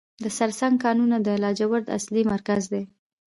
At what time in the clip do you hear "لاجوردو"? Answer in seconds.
1.43-1.93